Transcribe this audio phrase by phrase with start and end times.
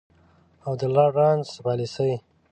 [0.65, 2.13] او د لارډ لارنس پالیسي.